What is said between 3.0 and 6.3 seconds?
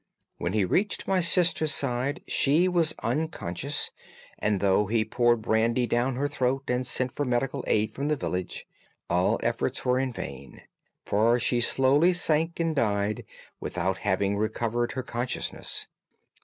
unconscious, and though he poured brandy down her